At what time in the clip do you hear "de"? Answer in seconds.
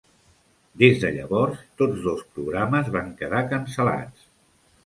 1.03-1.11